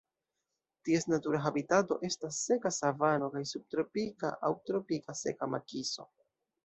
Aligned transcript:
Ties 0.87 1.03
natura 1.11 1.41
habitato 1.47 1.97
estas 2.09 2.39
seka 2.47 2.71
savano 2.77 3.29
kaj 3.35 3.43
subtropika 3.51 4.33
aŭ 4.49 4.51
tropika 4.71 5.17
seka 5.21 5.51
makiso. 5.57 6.09